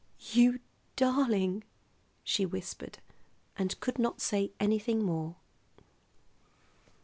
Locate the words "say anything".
4.19-5.03